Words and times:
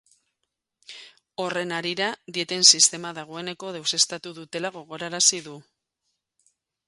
Horren 1.43 1.73
harira, 1.79 2.07
dieten 2.37 2.65
sistema 2.71 3.11
dagoeneko 3.19 3.71
deuseztatu 3.77 4.35
dutela 4.41 4.75
gogorarazi 4.81 5.43
du. 5.49 5.59